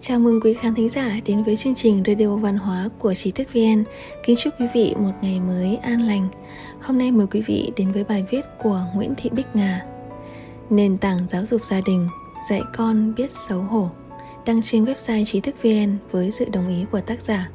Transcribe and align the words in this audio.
Chào 0.00 0.18
mừng 0.18 0.40
quý 0.40 0.54
khán 0.54 0.74
thính 0.74 0.88
giả 0.88 1.20
đến 1.24 1.42
với 1.42 1.56
chương 1.56 1.74
trình 1.74 2.02
Radio 2.06 2.36
Văn 2.36 2.56
hóa 2.56 2.88
của 2.98 3.14
Trí 3.14 3.30
thức 3.30 3.48
VN. 3.52 3.84
Kính 4.24 4.36
chúc 4.36 4.54
quý 4.60 4.66
vị 4.74 4.94
một 4.98 5.10
ngày 5.22 5.40
mới 5.40 5.78
an 5.82 6.00
lành. 6.00 6.28
Hôm 6.80 6.98
nay 6.98 7.10
mời 7.10 7.26
quý 7.26 7.42
vị 7.46 7.72
đến 7.76 7.92
với 7.92 8.04
bài 8.04 8.24
viết 8.30 8.40
của 8.62 8.80
Nguyễn 8.94 9.14
Thị 9.14 9.30
Bích 9.32 9.46
Ngà. 9.54 9.86
Nền 10.70 10.98
tảng 10.98 11.18
giáo 11.28 11.44
dục 11.44 11.64
gia 11.64 11.80
đình, 11.86 12.08
dạy 12.50 12.62
con 12.76 13.14
biết 13.14 13.30
xấu 13.30 13.60
hổ. 13.60 13.88
Đăng 14.46 14.62
trên 14.62 14.84
website 14.84 15.24
Trí 15.24 15.40
thức 15.40 15.54
VN 15.62 15.96
với 16.10 16.30
sự 16.30 16.44
đồng 16.52 16.68
ý 16.68 16.84
của 16.92 17.00
tác 17.00 17.20
giả. 17.20 17.50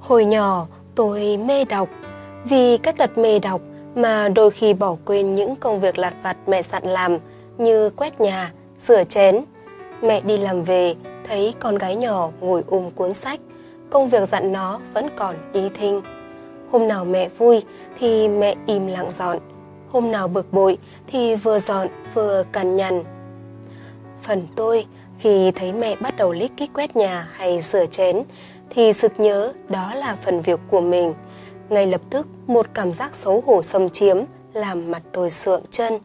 Hồi 0.00 0.24
nhỏ, 0.24 0.66
tôi 0.94 1.36
mê 1.36 1.64
đọc. 1.64 1.88
Vì 2.44 2.76
cái 2.76 2.92
tật 2.92 3.18
mê 3.18 3.38
đọc 3.38 3.60
mà 3.94 4.28
đôi 4.28 4.50
khi 4.50 4.74
bỏ 4.74 4.96
quên 5.04 5.34
những 5.34 5.56
công 5.56 5.80
việc 5.80 5.98
lặt 5.98 6.14
vặt 6.22 6.36
mẹ 6.46 6.62
sẵn 6.62 6.84
làm 6.84 7.18
như 7.58 7.90
quét 7.90 8.20
nhà, 8.20 8.52
rửa 8.78 9.04
chén. 9.04 9.40
Mẹ 10.02 10.20
đi 10.20 10.38
làm 10.38 10.64
về, 10.64 10.94
thấy 11.30 11.54
con 11.60 11.78
gái 11.78 11.96
nhỏ 11.96 12.30
ngồi 12.40 12.64
ôm 12.66 12.90
cuốn 12.90 13.14
sách, 13.14 13.40
công 13.90 14.08
việc 14.08 14.28
dặn 14.28 14.52
nó 14.52 14.80
vẫn 14.94 15.08
còn 15.16 15.36
ý 15.52 15.68
thinh. 15.68 16.02
Hôm 16.70 16.88
nào 16.88 17.04
mẹ 17.04 17.28
vui 17.28 17.62
thì 17.98 18.28
mẹ 18.28 18.54
im 18.66 18.86
lặng 18.86 19.10
dọn, 19.18 19.38
hôm 19.88 20.12
nào 20.12 20.28
bực 20.28 20.52
bội 20.52 20.78
thì 21.06 21.36
vừa 21.36 21.58
dọn 21.58 21.88
vừa 22.14 22.44
cằn 22.52 22.74
nhằn. 22.74 23.04
Phần 24.22 24.46
tôi 24.56 24.86
khi 25.18 25.50
thấy 25.50 25.72
mẹ 25.72 25.96
bắt 25.96 26.16
đầu 26.16 26.32
lít 26.32 26.50
kích 26.56 26.70
quét 26.74 26.96
nhà 26.96 27.28
hay 27.32 27.60
rửa 27.60 27.86
chén 27.86 28.22
thì 28.70 28.92
sực 28.92 29.12
nhớ 29.20 29.52
đó 29.68 29.94
là 29.94 30.16
phần 30.22 30.40
việc 30.40 30.60
của 30.70 30.80
mình. 30.80 31.14
Ngay 31.68 31.86
lập 31.86 32.00
tức 32.10 32.26
một 32.46 32.66
cảm 32.74 32.92
giác 32.92 33.14
xấu 33.14 33.42
hổ 33.46 33.62
xâm 33.62 33.90
chiếm 33.90 34.16
làm 34.52 34.90
mặt 34.90 35.02
tôi 35.12 35.30
sượng 35.30 35.62
chân. 35.70 35.98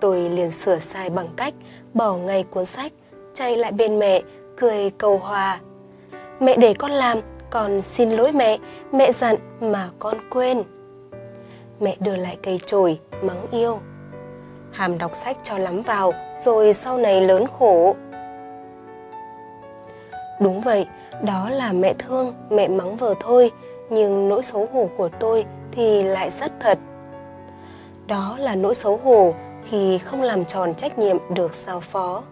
Tôi 0.00 0.28
liền 0.30 0.50
sửa 0.50 0.78
sai 0.78 1.10
bằng 1.10 1.28
cách 1.36 1.54
bỏ 1.94 2.16
ngay 2.16 2.42
cuốn 2.42 2.66
sách, 2.66 2.92
chạy 3.38 3.56
lại 3.56 3.72
bên 3.72 3.98
mẹ, 3.98 4.22
cười 4.56 4.90
cầu 4.98 5.18
hòa. 5.18 5.60
Mẹ 6.40 6.56
để 6.56 6.74
con 6.74 6.90
làm, 6.90 7.18
con 7.50 7.82
xin 7.82 8.10
lỗi 8.10 8.32
mẹ, 8.32 8.58
mẹ 8.92 9.12
dặn 9.12 9.36
mà 9.60 9.88
con 9.98 10.16
quên. 10.30 10.62
Mẹ 11.80 11.96
đưa 12.00 12.16
lại 12.16 12.36
cây 12.42 12.60
chổi, 12.66 12.98
mắng 13.22 13.46
yêu. 13.50 13.78
Hàm 14.72 14.98
đọc 14.98 15.10
sách 15.14 15.36
cho 15.42 15.58
lắm 15.58 15.82
vào, 15.82 16.12
rồi 16.40 16.74
sau 16.74 16.98
này 16.98 17.20
lớn 17.20 17.44
khổ. 17.58 17.96
Đúng 20.40 20.60
vậy, 20.60 20.86
đó 21.22 21.50
là 21.50 21.72
mẹ 21.72 21.94
thương, 21.98 22.34
mẹ 22.50 22.68
mắng 22.68 22.96
vợ 22.96 23.14
thôi, 23.20 23.50
nhưng 23.90 24.28
nỗi 24.28 24.42
xấu 24.42 24.68
hổ 24.72 24.88
của 24.96 25.08
tôi 25.08 25.44
thì 25.72 26.02
lại 26.02 26.30
rất 26.30 26.52
thật. 26.60 26.78
Đó 28.06 28.36
là 28.40 28.54
nỗi 28.54 28.74
xấu 28.74 28.96
hổ 28.96 29.34
khi 29.70 29.98
không 29.98 30.22
làm 30.22 30.44
tròn 30.44 30.74
trách 30.74 30.98
nhiệm 30.98 31.16
được 31.34 31.54
giao 31.54 31.80
phó. 31.80 32.22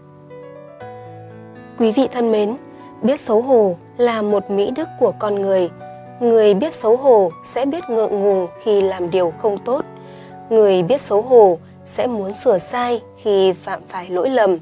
Quý 1.79 1.93
vị 1.93 2.09
thân 2.13 2.33
mến, 2.33 2.57
biết 3.03 3.21
xấu 3.21 3.43
hổ 3.43 3.77
là 3.97 4.23
một 4.23 4.51
mỹ 4.51 4.71
đức 4.77 4.89
của 5.01 5.13
con 5.19 5.35
người. 5.35 5.71
Người 6.21 6.55
biết 6.55 6.75
xấu 6.75 6.97
hổ 6.97 7.31
sẽ 7.45 7.67
biết 7.67 7.85
ngượng 7.91 8.21
ngùng 8.21 8.47
khi 8.63 8.83
làm 8.83 9.11
điều 9.11 9.33
không 9.39 9.59
tốt. 9.59 9.85
Người 10.51 10.83
biết 10.83 11.01
xấu 11.01 11.23
hổ 11.23 11.59
sẽ 11.87 12.07
muốn 12.07 12.35
sửa 12.35 12.59
sai 12.59 13.03
khi 13.23 13.53
phạm 13.53 13.81
phải 13.89 14.09
lỗi 14.11 14.31
lầm. 14.31 14.57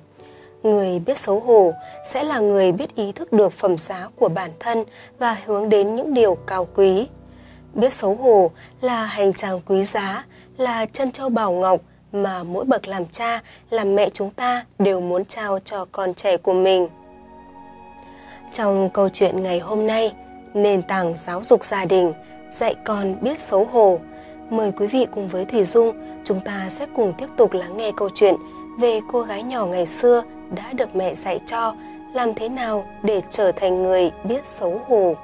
Người 0.63 0.99
biết 0.99 1.19
xấu 1.19 1.41
hổ 1.41 1.73
sẽ 2.07 2.25
là 2.25 2.39
người 2.39 2.73
biết 2.73 2.97
ý 2.97 3.13
thức 3.13 3.33
được 3.33 3.53
phẩm 3.53 3.79
giá 3.79 4.09
của 4.17 4.29
bản 4.29 4.51
thân 4.61 4.85
và 5.19 5.37
hướng 5.47 5.69
đến 5.69 5.97
những 5.97 6.15
điều 6.15 6.35
cao 6.47 6.69
quý. 6.75 7.09
Biết 7.75 7.93
xấu 7.93 8.15
hổ 8.15 8.51
là 8.81 9.05
hành 9.05 9.33
trang 9.33 9.61
quý 9.67 9.85
giá, 9.85 10.25
là 10.57 10.87
chân 10.87 11.13
châu 11.13 11.29
bảo 11.29 11.53
ngọc 11.53 11.81
mà 12.13 12.43
mỗi 12.43 12.65
bậc 12.65 12.89
làm 12.89 13.07
cha, 13.07 13.41
làm 13.71 13.95
mẹ 13.95 14.11
chúng 14.13 14.31
ta 14.31 14.65
đều 14.79 15.01
muốn 15.01 15.25
trao 15.25 15.59
cho 15.65 15.87
con 15.93 16.15
trẻ 16.15 16.37
của 16.37 16.53
mình. 16.53 16.89
Trong 18.55 18.91
câu 18.91 19.09
chuyện 19.09 19.43
ngày 19.43 19.59
hôm 19.59 19.87
nay, 19.87 20.13
nền 20.55 20.83
tảng 20.83 21.15
giáo 21.15 21.45
dục 21.45 21.65
gia 21.65 21.85
đình, 21.85 22.13
dạy 22.51 22.75
con 22.85 23.17
biết 23.21 23.41
xấu 23.41 23.65
hổ. 23.65 23.99
Mời 24.51 24.73
quý 24.73 24.87
vị 24.87 25.07
cùng 25.15 25.29
với 25.29 25.45
Thủy 25.45 25.65
Dung, 25.65 25.93
chúng 26.25 26.41
ta 26.41 26.67
sẽ 26.69 26.87
cùng 26.97 27.13
tiếp 27.19 27.27
tục 27.37 27.53
lắng 27.53 27.77
nghe 27.77 27.91
câu 27.97 28.09
chuyện 28.15 28.35
về 28.81 29.01
cô 29.13 29.23
gái 29.23 29.43
nhỏ 29.43 29.67
ngày 29.67 29.87
xưa 29.87 30.23
đã 30.51 30.73
được 30.73 30.97
mẹ 30.97 31.15
dạy 31.15 31.41
cho 31.47 31.75
làm 32.13 32.35
thế 32.35 32.49
nào 32.49 32.85
để 33.03 33.23
trở 33.31 33.53
thành 33.53 33.83
người 33.83 34.11
biết 34.25 34.47
xấu 34.47 34.81
hổ. 34.89 35.15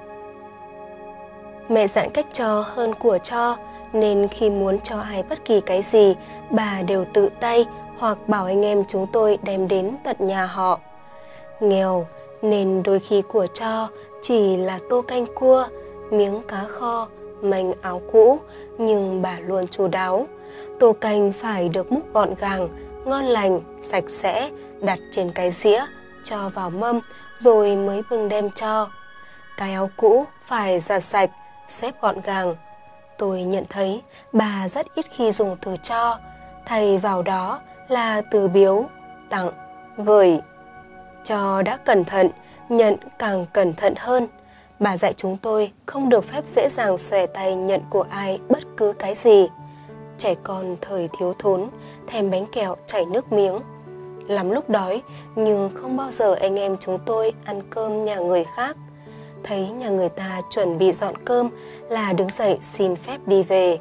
Mẹ 1.68 1.86
dặn 1.86 2.10
cách 2.10 2.26
cho 2.32 2.64
hơn 2.66 2.94
của 2.94 3.18
cho, 3.18 3.56
nên 3.92 4.28
khi 4.28 4.50
muốn 4.50 4.80
cho 4.80 5.00
ai 5.00 5.22
bất 5.22 5.44
kỳ 5.44 5.60
cái 5.60 5.82
gì, 5.82 6.14
bà 6.50 6.82
đều 6.82 7.04
tự 7.04 7.28
tay 7.40 7.66
hoặc 7.98 8.18
bảo 8.28 8.44
anh 8.44 8.64
em 8.64 8.84
chúng 8.84 9.06
tôi 9.12 9.38
đem 9.42 9.68
đến 9.68 9.96
tận 10.04 10.16
nhà 10.18 10.46
họ. 10.46 10.80
Nghèo 11.60 12.06
nên 12.42 12.82
đôi 12.82 12.98
khi 12.98 13.22
của 13.22 13.46
cho 13.46 13.88
chỉ 14.22 14.56
là 14.56 14.78
tô 14.90 15.02
canh 15.02 15.26
cua, 15.34 15.66
miếng 16.10 16.42
cá 16.48 16.64
kho, 16.64 17.08
mảnh 17.42 17.72
áo 17.82 18.02
cũ, 18.12 18.40
nhưng 18.78 19.22
bà 19.22 19.38
luôn 19.40 19.66
chu 19.66 19.88
đáo. 19.88 20.26
Tô 20.80 20.92
canh 20.92 21.32
phải 21.32 21.68
được 21.68 21.92
múc 21.92 22.14
gọn 22.14 22.34
gàng, 22.40 22.68
ngon 23.04 23.24
lành, 23.24 23.60
sạch 23.80 24.04
sẽ, 24.08 24.50
đặt 24.80 24.98
trên 25.12 25.32
cái 25.32 25.50
dĩa, 25.50 25.84
cho 26.24 26.48
vào 26.54 26.70
mâm 26.70 27.00
rồi 27.38 27.76
mới 27.76 28.02
bưng 28.10 28.28
đem 28.28 28.50
cho. 28.50 28.88
Cái 29.56 29.72
áo 29.72 29.90
cũ 29.96 30.24
phải 30.46 30.80
giặt 30.80 31.04
sạch, 31.04 31.30
xếp 31.68 31.94
gọn 32.00 32.20
gàng. 32.20 32.54
Tôi 33.18 33.42
nhận 33.42 33.64
thấy 33.68 34.02
bà 34.32 34.68
rất 34.68 34.86
ít 34.94 35.06
khi 35.16 35.32
dùng 35.32 35.56
từ 35.62 35.74
cho, 35.82 36.18
thay 36.66 36.98
vào 36.98 37.22
đó 37.22 37.60
là 37.88 38.22
từ 38.30 38.48
biếu, 38.48 38.84
tặng, 39.28 39.50
gửi. 39.96 40.38
Cho 41.30 41.62
đã 41.62 41.76
cẩn 41.76 42.04
thận, 42.04 42.30
nhận 42.68 42.96
càng 43.18 43.46
cẩn 43.52 43.74
thận 43.74 43.94
hơn. 43.98 44.26
Bà 44.78 44.96
dạy 44.96 45.14
chúng 45.16 45.36
tôi 45.36 45.72
không 45.86 46.08
được 46.08 46.24
phép 46.24 46.44
dễ 46.44 46.68
dàng 46.68 46.98
xòe 46.98 47.26
tay 47.26 47.54
nhận 47.54 47.80
của 47.90 48.04
ai 48.10 48.38
bất 48.48 48.58
cứ 48.76 48.92
cái 48.98 49.14
gì. 49.14 49.48
Trẻ 50.18 50.34
con 50.42 50.76
thời 50.80 51.08
thiếu 51.18 51.34
thốn, 51.38 51.68
thèm 52.06 52.30
bánh 52.30 52.46
kẹo 52.46 52.76
chảy 52.86 53.06
nước 53.06 53.32
miếng. 53.32 53.60
Lắm 54.28 54.50
lúc 54.50 54.70
đói, 54.70 55.02
nhưng 55.36 55.70
không 55.74 55.96
bao 55.96 56.10
giờ 56.10 56.34
anh 56.34 56.58
em 56.58 56.76
chúng 56.80 56.98
tôi 57.06 57.32
ăn 57.44 57.62
cơm 57.70 58.04
nhà 58.04 58.18
người 58.18 58.44
khác. 58.56 58.76
Thấy 59.44 59.68
nhà 59.68 59.88
người 59.88 60.08
ta 60.08 60.40
chuẩn 60.50 60.78
bị 60.78 60.92
dọn 60.92 61.14
cơm 61.24 61.48
là 61.88 62.12
đứng 62.12 62.30
dậy 62.30 62.58
xin 62.60 62.96
phép 62.96 63.18
đi 63.26 63.42
về. 63.42 63.78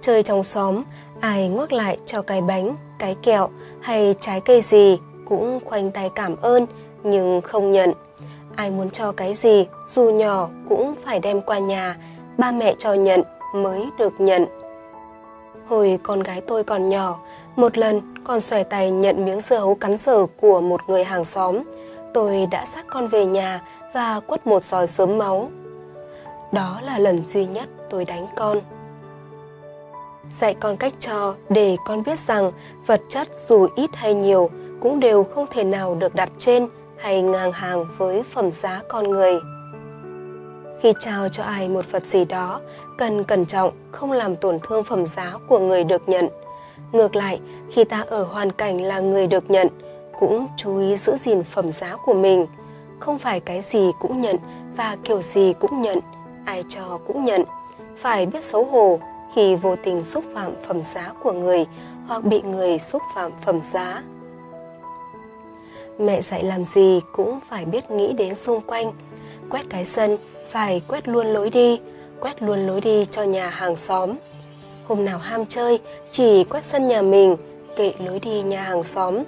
Chơi 0.00 0.22
trong 0.22 0.42
xóm, 0.42 0.82
ai 1.20 1.48
ngoắc 1.48 1.72
lại 1.72 1.98
cho 2.06 2.22
cái 2.22 2.40
bánh, 2.40 2.76
cái 2.98 3.16
kẹo 3.22 3.48
hay 3.80 4.14
trái 4.20 4.40
cây 4.40 4.60
gì 4.60 4.98
cũng 5.28 5.60
khoanh 5.64 5.90
tay 5.90 6.10
cảm 6.14 6.36
ơn 6.36 6.66
nhưng 7.02 7.40
không 7.40 7.72
nhận. 7.72 7.92
Ai 8.56 8.70
muốn 8.70 8.90
cho 8.90 9.12
cái 9.12 9.34
gì 9.34 9.66
dù 9.86 10.10
nhỏ 10.10 10.48
cũng 10.68 10.94
phải 11.04 11.20
đem 11.20 11.40
qua 11.40 11.58
nhà, 11.58 11.96
ba 12.38 12.50
mẹ 12.50 12.74
cho 12.78 12.94
nhận 12.94 13.22
mới 13.54 13.88
được 13.98 14.20
nhận. 14.20 14.46
Hồi 15.66 15.98
con 16.02 16.22
gái 16.22 16.40
tôi 16.40 16.64
còn 16.64 16.88
nhỏ, 16.88 17.20
một 17.56 17.78
lần 17.78 18.14
con 18.24 18.40
xòe 18.40 18.62
tay 18.62 18.90
nhận 18.90 19.24
miếng 19.24 19.40
dưa 19.40 19.58
hấu 19.58 19.74
cắn 19.74 19.98
dở 19.98 20.26
của 20.40 20.60
một 20.60 20.80
người 20.88 21.04
hàng 21.04 21.24
xóm. 21.24 21.62
Tôi 22.14 22.46
đã 22.50 22.64
sát 22.64 22.84
con 22.88 23.06
về 23.06 23.26
nhà 23.26 23.62
và 23.94 24.20
quất 24.20 24.46
một 24.46 24.64
giòi 24.64 24.86
sớm 24.86 25.18
máu. 25.18 25.50
Đó 26.52 26.80
là 26.82 26.98
lần 26.98 27.26
duy 27.26 27.46
nhất 27.46 27.68
tôi 27.90 28.04
đánh 28.04 28.26
con. 28.36 28.60
Dạy 30.30 30.54
con 30.60 30.76
cách 30.76 30.92
cho 30.98 31.34
để 31.48 31.76
con 31.86 32.02
biết 32.02 32.18
rằng 32.18 32.52
vật 32.86 33.00
chất 33.08 33.28
dù 33.46 33.68
ít 33.76 33.90
hay 33.94 34.14
nhiều 34.14 34.50
cũng 34.80 35.00
đều 35.00 35.24
không 35.24 35.46
thể 35.50 35.64
nào 35.64 35.94
được 35.94 36.14
đặt 36.14 36.30
trên 36.38 36.68
hay 36.98 37.22
ngang 37.22 37.52
hàng 37.52 37.84
với 37.98 38.22
phẩm 38.22 38.50
giá 38.50 38.82
con 38.88 39.10
người. 39.10 39.40
Khi 40.80 40.92
trao 41.00 41.28
cho 41.28 41.42
ai 41.42 41.68
một 41.68 41.92
vật 41.92 42.06
gì 42.06 42.24
đó, 42.24 42.60
cần 42.98 43.24
cẩn 43.24 43.46
trọng 43.46 43.72
không 43.92 44.12
làm 44.12 44.36
tổn 44.36 44.58
thương 44.62 44.84
phẩm 44.84 45.06
giá 45.06 45.32
của 45.48 45.58
người 45.58 45.84
được 45.84 46.08
nhận. 46.08 46.28
Ngược 46.92 47.16
lại, 47.16 47.40
khi 47.72 47.84
ta 47.84 48.04
ở 48.08 48.24
hoàn 48.24 48.52
cảnh 48.52 48.82
là 48.82 49.00
người 49.00 49.26
được 49.26 49.50
nhận, 49.50 49.68
cũng 50.20 50.46
chú 50.56 50.78
ý 50.78 50.96
giữ 50.96 51.16
gìn 51.16 51.42
phẩm 51.42 51.72
giá 51.72 51.96
của 52.04 52.14
mình. 52.14 52.46
Không 52.98 53.18
phải 53.18 53.40
cái 53.40 53.62
gì 53.62 53.90
cũng 54.00 54.20
nhận 54.20 54.36
và 54.76 54.96
kiểu 55.04 55.22
gì 55.22 55.52
cũng 55.60 55.82
nhận, 55.82 55.98
ai 56.44 56.64
cho 56.68 56.98
cũng 57.06 57.24
nhận. 57.24 57.44
Phải 57.96 58.26
biết 58.26 58.44
xấu 58.44 58.64
hổ 58.64 58.98
khi 59.34 59.56
vô 59.56 59.76
tình 59.84 60.04
xúc 60.04 60.24
phạm 60.34 60.52
phẩm 60.66 60.82
giá 60.82 61.12
của 61.22 61.32
người 61.32 61.66
hoặc 62.06 62.24
bị 62.24 62.42
người 62.42 62.78
xúc 62.78 63.02
phạm 63.14 63.32
phẩm 63.44 63.60
giá 63.72 64.02
mẹ 65.98 66.22
dạy 66.22 66.44
làm 66.44 66.64
gì 66.64 67.00
cũng 67.12 67.38
phải 67.48 67.64
biết 67.64 67.90
nghĩ 67.90 68.12
đến 68.12 68.34
xung 68.34 68.60
quanh. 68.60 68.92
Quét 69.50 69.62
cái 69.70 69.84
sân, 69.84 70.16
phải 70.50 70.82
quét 70.88 71.08
luôn 71.08 71.26
lối 71.26 71.50
đi, 71.50 71.80
quét 72.20 72.42
luôn 72.42 72.66
lối 72.66 72.80
đi 72.80 73.04
cho 73.04 73.22
nhà 73.22 73.48
hàng 73.48 73.76
xóm. 73.76 74.12
Hôm 74.84 75.04
nào 75.04 75.18
ham 75.18 75.46
chơi, 75.46 75.78
chỉ 76.10 76.44
quét 76.44 76.64
sân 76.64 76.88
nhà 76.88 77.02
mình, 77.02 77.36
kệ 77.76 77.92
lối 78.06 78.20
đi 78.20 78.42
nhà 78.42 78.62
hàng 78.62 78.82
xóm. 78.82 79.22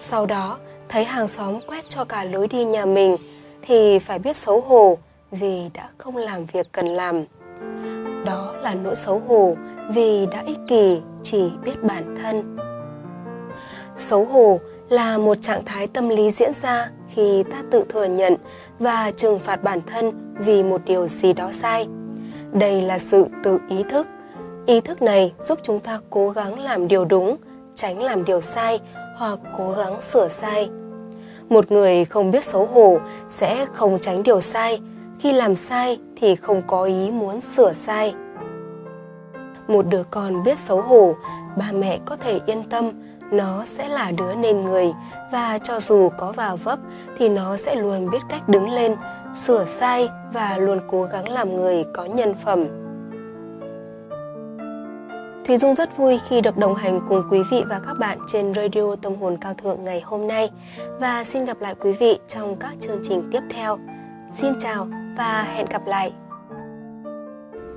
Sau 0.00 0.26
đó, 0.26 0.58
thấy 0.88 1.04
hàng 1.04 1.28
xóm 1.28 1.58
quét 1.66 1.88
cho 1.88 2.04
cả 2.04 2.24
lối 2.24 2.48
đi 2.48 2.64
nhà 2.64 2.86
mình, 2.86 3.16
thì 3.62 3.98
phải 3.98 4.18
biết 4.18 4.36
xấu 4.36 4.60
hổ 4.60 4.98
vì 5.30 5.70
đã 5.74 5.88
không 5.98 6.16
làm 6.16 6.44
việc 6.44 6.66
cần 6.72 6.86
làm. 6.86 7.16
Đó 8.24 8.54
là 8.62 8.74
nỗi 8.74 8.96
xấu 8.96 9.22
hổ 9.28 9.56
vì 9.94 10.26
đã 10.26 10.42
ích 10.46 10.58
kỷ 10.68 11.00
chỉ 11.22 11.50
biết 11.64 11.82
bản 11.82 12.16
thân. 12.22 12.56
Xấu 13.96 14.24
hổ 14.24 14.60
là 14.88 15.18
một 15.18 15.34
trạng 15.40 15.64
thái 15.64 15.86
tâm 15.86 16.08
lý 16.08 16.30
diễn 16.30 16.52
ra 16.62 16.90
khi 17.08 17.44
ta 17.52 17.62
tự 17.70 17.84
thừa 17.88 18.04
nhận 18.04 18.34
và 18.78 19.10
trừng 19.16 19.38
phạt 19.38 19.62
bản 19.62 19.80
thân 19.86 20.34
vì 20.38 20.62
một 20.62 20.80
điều 20.84 21.06
gì 21.06 21.32
đó 21.32 21.50
sai. 21.52 21.86
Đây 22.52 22.82
là 22.82 22.98
sự 22.98 23.26
tự 23.44 23.58
ý 23.68 23.82
thức. 23.90 24.06
Ý 24.66 24.80
thức 24.80 25.02
này 25.02 25.32
giúp 25.42 25.58
chúng 25.62 25.80
ta 25.80 26.00
cố 26.10 26.30
gắng 26.30 26.58
làm 26.58 26.88
điều 26.88 27.04
đúng, 27.04 27.36
tránh 27.74 28.02
làm 28.02 28.24
điều 28.24 28.40
sai 28.40 28.80
hoặc 29.16 29.38
cố 29.58 29.70
gắng 29.70 30.02
sửa 30.02 30.28
sai. 30.28 30.70
Một 31.48 31.72
người 31.72 32.04
không 32.04 32.30
biết 32.30 32.44
xấu 32.44 32.66
hổ 32.66 32.98
sẽ 33.28 33.66
không 33.74 33.98
tránh 33.98 34.22
điều 34.22 34.40
sai. 34.40 34.80
Khi 35.20 35.32
làm 35.32 35.56
sai 35.56 35.98
thì 36.16 36.36
không 36.36 36.62
có 36.66 36.84
ý 36.84 37.10
muốn 37.10 37.40
sửa 37.40 37.72
sai. 37.72 38.14
Một 39.68 39.86
đứa 39.86 40.02
con 40.10 40.42
biết 40.42 40.58
xấu 40.58 40.82
hổ, 40.82 41.14
ba 41.58 41.72
mẹ 41.72 41.98
có 42.04 42.16
thể 42.16 42.40
yên 42.46 42.62
tâm 42.70 42.92
nó 43.32 43.64
sẽ 43.64 43.88
là 43.88 44.10
đứa 44.10 44.34
nên 44.34 44.64
người, 44.64 44.92
và 45.32 45.58
cho 45.58 45.80
dù 45.80 46.08
có 46.18 46.32
vào 46.32 46.56
vấp 46.56 46.78
thì 47.18 47.28
nó 47.28 47.56
sẽ 47.56 47.74
luôn 47.74 48.10
biết 48.10 48.22
cách 48.28 48.48
đứng 48.48 48.70
lên, 48.70 48.94
sửa 49.34 49.64
sai 49.64 50.08
và 50.32 50.56
luôn 50.56 50.80
cố 50.88 51.02
gắng 51.02 51.28
làm 51.28 51.56
người 51.56 51.84
có 51.94 52.04
nhân 52.04 52.34
phẩm 52.44 52.66
Thùy 55.46 55.56
Dung 55.58 55.74
rất 55.74 55.96
vui 55.96 56.18
khi 56.28 56.40
được 56.40 56.56
đồng 56.56 56.74
hành 56.74 57.00
cùng 57.08 57.22
quý 57.30 57.38
vị 57.50 57.62
và 57.68 57.80
các 57.86 57.94
bạn 57.98 58.18
trên 58.26 58.54
Radio 58.54 58.96
Tâm 59.02 59.14
hồn 59.14 59.36
cao 59.40 59.54
thượng 59.54 59.84
ngày 59.84 60.00
hôm 60.00 60.28
nay, 60.28 60.50
và 61.00 61.24
xin 61.24 61.44
gặp 61.44 61.60
lại 61.60 61.74
quý 61.80 61.92
vị 61.92 62.18
trong 62.28 62.56
các 62.56 62.72
chương 62.80 63.00
trình 63.02 63.28
tiếp 63.32 63.40
theo. 63.50 63.78
Xin 64.38 64.52
chào 64.60 64.86
và 65.18 65.42
hẹn 65.42 65.66
gặp 65.66 65.82
lại. 65.86 66.12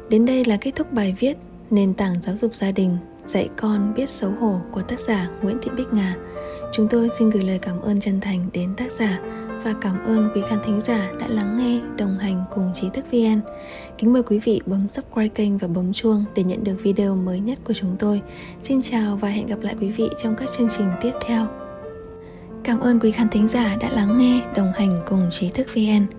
Đến 0.09 0.25
đây 0.25 0.45
là 0.45 0.57
kết 0.61 0.71
thúc 0.75 0.91
bài 0.91 1.15
viết 1.19 1.37
Nền 1.69 1.93
tảng 1.93 2.21
giáo 2.21 2.35
dục 2.35 2.55
gia 2.55 2.71
đình 2.71 2.97
dạy 3.25 3.49
con 3.57 3.93
biết 3.93 4.09
xấu 4.09 4.31
hổ 4.31 4.61
của 4.71 4.81
tác 4.81 4.99
giả 4.99 5.29
Nguyễn 5.41 5.57
Thị 5.61 5.71
Bích 5.77 5.93
Ngà. 5.93 6.15
Chúng 6.73 6.87
tôi 6.87 7.09
xin 7.09 7.29
gửi 7.29 7.43
lời 7.43 7.59
cảm 7.59 7.81
ơn 7.81 7.99
chân 7.99 8.19
thành 8.21 8.49
đến 8.53 8.73
tác 8.77 8.91
giả 8.91 9.19
và 9.63 9.73
cảm 9.81 10.05
ơn 10.05 10.29
quý 10.35 10.41
khán 10.49 10.59
thính 10.65 10.81
giả 10.81 11.11
đã 11.19 11.27
lắng 11.27 11.57
nghe, 11.57 11.79
đồng 11.97 12.17
hành 12.17 12.43
cùng 12.55 12.71
trí 12.75 12.89
thức 12.89 13.05
VN. 13.11 13.41
Kính 13.97 14.13
mời 14.13 14.23
quý 14.23 14.39
vị 14.39 14.61
bấm 14.65 14.89
subscribe 14.89 15.27
kênh 15.27 15.57
và 15.57 15.67
bấm 15.67 15.93
chuông 15.93 16.25
để 16.35 16.43
nhận 16.43 16.63
được 16.63 16.75
video 16.83 17.15
mới 17.15 17.39
nhất 17.39 17.59
của 17.63 17.73
chúng 17.73 17.95
tôi. 17.99 18.21
Xin 18.61 18.81
chào 18.81 19.15
và 19.15 19.29
hẹn 19.29 19.47
gặp 19.47 19.59
lại 19.61 19.75
quý 19.81 19.89
vị 19.89 20.09
trong 20.23 20.35
các 20.35 20.49
chương 20.57 20.69
trình 20.77 20.91
tiếp 21.01 21.11
theo. 21.27 21.47
Cảm 22.63 22.79
ơn 22.79 22.99
quý 22.99 23.11
khán 23.11 23.29
thính 23.29 23.47
giả 23.47 23.77
đã 23.81 23.89
lắng 23.89 24.17
nghe, 24.17 24.41
đồng 24.55 24.71
hành 24.75 24.91
cùng 25.09 25.29
trí 25.31 25.49
thức 25.49 25.67
VN. 25.75 26.18